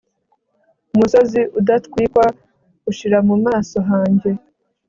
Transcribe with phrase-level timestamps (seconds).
[0.93, 2.25] umusozi udatwikwa
[2.89, 4.29] ushira mu maso hanjye